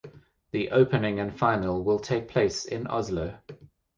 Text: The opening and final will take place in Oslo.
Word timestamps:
The 0.49 0.71
opening 0.71 1.19
and 1.19 1.31
final 1.37 1.83
will 1.83 1.99
take 1.99 2.27
place 2.27 2.65
in 2.65 2.87
Oslo. 2.87 3.37